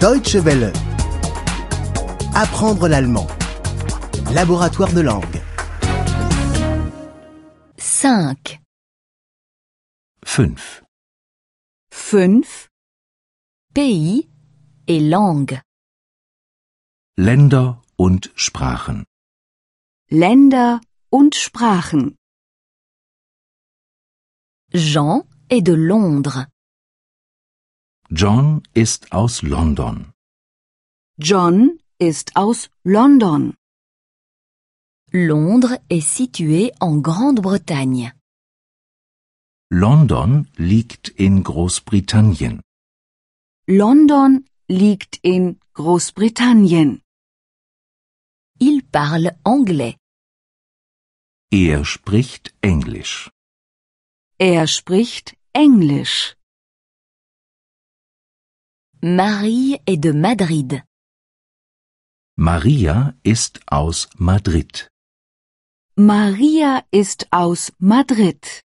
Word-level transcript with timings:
Deutsche 0.00 0.44
Welle. 0.44 0.74
Apprendre 2.34 2.86
l'allemand. 2.86 3.26
Laboratoire 4.34 4.92
de 4.92 5.00
langue. 5.00 5.40
5. 7.78 8.58
5. 10.22 10.84
5. 11.90 12.68
Pays 13.72 14.28
et 14.86 15.00
langue. 15.00 15.62
Länder 17.16 17.80
und 17.96 18.30
Sprachen. 18.34 19.06
Länder 20.10 20.82
und 21.08 21.34
Sprachen. 21.34 22.16
Jean 24.74 25.22
est 25.48 25.62
de 25.62 25.74
Londres. 25.74 26.44
John 28.10 28.62
ist 28.72 29.10
aus 29.10 29.42
London. 29.42 30.12
John 31.18 31.80
ist 31.98 32.36
aus 32.36 32.70
London. 32.84 33.54
Londres 35.10 35.78
est 35.88 36.06
situé 36.06 36.70
en 36.78 37.02
Grande-Bretagne. 37.02 38.12
London 39.70 40.46
liegt 40.56 41.08
in 41.08 41.42
Großbritannien. 41.42 42.60
London 43.66 44.44
liegt 44.68 45.18
in 45.24 45.58
Großbritannien. 45.74 47.02
Il 48.60 48.84
parle 48.84 49.36
anglais. 49.42 49.96
Er 51.50 51.84
spricht 51.84 52.54
Englisch. 52.60 53.30
Er 54.38 54.68
spricht 54.68 55.36
Englisch. 55.52 56.36
Marie 59.02 59.76
est 59.86 59.98
de 59.98 60.10
Madrid. 60.12 60.82
Maria 62.38 63.14
ist 63.24 63.60
aus 63.70 64.08
Madrid. 64.18 64.88
Maria 65.98 66.82
ist 66.92 67.26
aus 67.30 67.72
Madrid. 67.78 68.62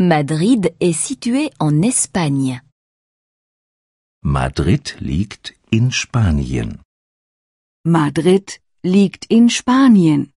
Madrid 0.00 0.74
est 0.80 0.94
situé 0.94 1.50
en 1.60 1.82
Espagne. 1.82 2.60
Madrid 4.24 4.96
liegt 5.00 5.54
in 5.70 5.92
Spanien. 5.92 6.82
Madrid 7.84 8.60
liegt 8.82 9.26
in 9.30 9.48
Spanien. 9.48 10.32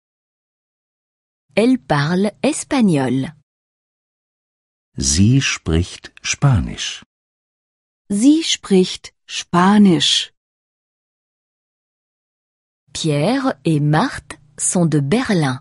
Elle 1.56 1.80
parle 1.80 2.32
espagnol. 2.44 3.34
Sie 4.98 5.42
spricht 5.42 6.14
Spanisch. 6.22 7.04
Sie 8.10 8.44
spricht 8.44 9.14
Spanisch. 9.26 10.32
Pierre 12.94 13.60
et 13.64 13.80
Marthe 13.80 14.38
sont 14.58 14.86
de 14.86 15.02
Berlin. 15.02 15.60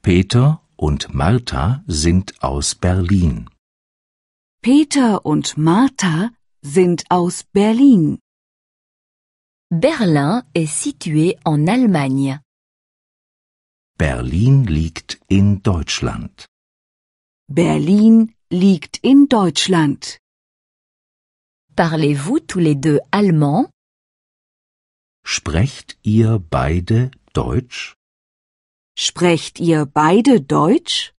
Peter 0.00 0.62
und 0.76 1.12
Martha 1.12 1.84
sind 1.86 2.32
aus 2.42 2.74
Berlin. 2.74 3.50
Peter 4.62 5.26
und 5.26 5.58
Martha 5.58 6.30
sind 6.62 7.04
aus 7.10 7.44
Berlin. 7.44 8.18
Berlin 9.68 10.42
est 10.54 10.72
situé 10.82 11.36
en 11.44 11.68
Allemagne. 11.68 12.40
Berlin 13.98 14.64
liegt 14.64 15.20
in 15.28 15.62
Deutschland. 15.62 16.46
Berlin 17.48 18.34
liegt 18.48 18.96
in 19.02 19.28
Deutschland. 19.28 20.18
Parlez-vous 21.80 22.40
tous 22.40 22.58
les 22.58 22.74
deux 22.74 23.00
allemand 23.10 23.70
Sprecht 25.24 25.96
ihr 26.04 26.38
beide 26.38 27.10
Deutsch? 27.32 27.96
Sprecht 28.98 29.58
ihr 29.60 29.86
beide 29.86 30.42
Deutsch? 30.42 31.14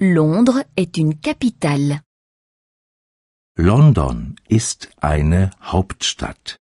Londres 0.00 0.64
est 0.76 0.98
une 0.98 1.18
capitale. 1.18 2.02
London 3.56 4.36
ist 4.50 4.90
eine 5.00 5.48
Hauptstadt. 5.62 6.58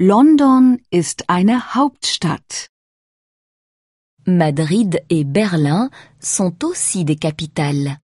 London 0.00 0.80
ist 0.90 1.30
eine 1.30 1.76
Hauptstadt. 1.76 2.68
Madrid 4.26 5.04
et 5.08 5.22
Berlin 5.22 5.88
sont 6.18 6.64
aussi 6.64 7.04
des 7.04 7.20
capitales. 7.20 8.01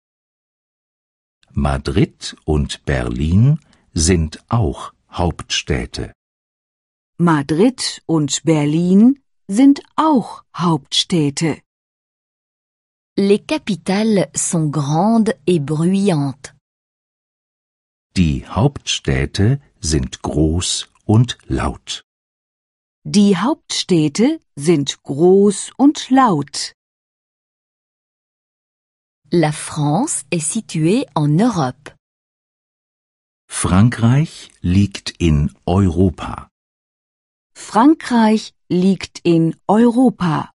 Madrid 1.54 2.34
und 2.44 2.84
Berlin 2.86 3.58
sind 3.92 4.42
auch 4.48 4.92
Hauptstädte. 5.10 6.12
Madrid 7.18 8.02
und 8.06 8.42
Berlin 8.44 9.20
sind 9.48 9.82
auch 9.96 10.44
Hauptstädte. 10.56 11.60
Les 13.18 13.40
capitales 13.46 14.28
sont 14.34 14.72
grandes 14.72 15.34
et 15.46 15.60
bruyantes. 15.60 16.54
Die 18.16 18.46
Hauptstädte 18.46 19.60
sind 19.80 20.22
groß 20.22 20.88
und 21.04 21.36
laut. 21.48 22.02
Die 23.04 23.36
Hauptstädte 23.36 24.40
sind 24.56 25.02
groß 25.02 25.72
und 25.76 26.08
laut. 26.08 26.72
La 29.34 29.50
France 29.50 30.25
est 30.31 30.44
située 30.44 31.06
en 31.15 31.26
Europe. 31.26 31.88
Frankreich 33.48 34.50
liegt 34.62 35.15
in 35.22 35.48
Europa. 35.66 36.50
Frankreich 37.54 38.53
liegt 38.69 39.22
in 39.25 39.53
Europa. 39.70 40.50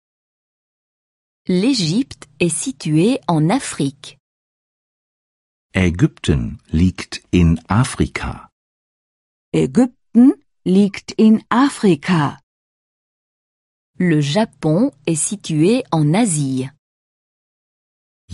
L'Égypte 1.48 2.28
est 2.42 2.50
située 2.50 3.22
en 3.30 3.50
Afrique. 3.50 4.18
Ägypten 5.74 6.58
liegt 6.74 7.24
in 7.32 7.56
Afrika. 7.70 8.50
Ägypten 9.54 10.34
liegt 10.66 11.14
in 11.18 11.40
Afrika. 11.50 12.42
Le 13.98 14.20
Japon 14.20 14.92
est 15.08 15.16
situé 15.16 15.86
en 15.94 16.14
Asie. 16.14 16.70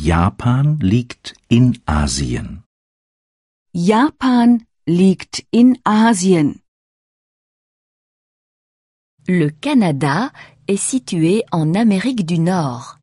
Japan 0.04 0.80
liegt 0.82 1.36
in 1.48 1.78
Asien. 1.86 2.64
Japan 3.72 4.66
liegt 4.88 5.46
in 5.52 5.78
Asien. 5.84 6.60
Le 9.28 9.50
Canada 9.50 10.32
est 10.68 10.78
situé 10.82 11.44
en 11.52 11.76
Amérique 11.76 12.26
du 12.26 12.40
Nord. 12.40 12.98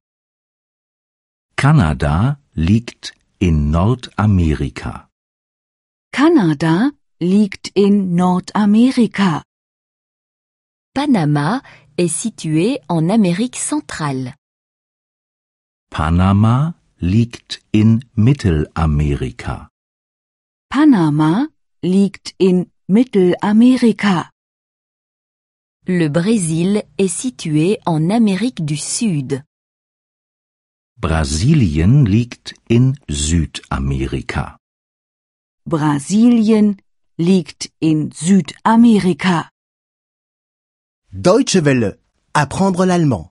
Kanada 1.55 2.41
liegt 2.57 3.15
in 3.41 3.71
Nordamerika. 3.71 5.07
Kanada 6.13 6.91
liegt 7.21 7.71
in 7.77 8.17
Nordamerika. 8.17 9.45
Panama 10.95 11.63
est 11.97 12.09
situé 12.09 12.81
en 12.89 13.09
Amérique 13.09 13.57
centrale. 13.57 14.35
Panama 15.91 16.75
liegt 17.01 17.61
in 17.73 18.05
Mittelamerika. 18.15 19.69
Panama 20.69 21.47
liegt 21.83 22.35
in 22.39 22.71
Mittelamerika. 22.89 24.31
Le 25.87 26.09
Brésil 26.09 26.83
est 26.99 27.09
situé 27.09 27.79
en 27.87 28.11
Amérique 28.11 28.65
du 28.65 28.77
Sud. 28.77 29.43
Brasilien 31.01 32.05
liegt 32.05 32.55
in 32.69 32.95
Südamerika. 33.09 34.59
Brasilien 35.65 36.77
liegt 37.17 37.71
in 37.81 38.11
Südamerika. 38.13 39.49
Deutsche 41.13 41.65
Welle. 41.65 41.99
Apprendre 42.35 42.85
l'allemand. 42.85 43.31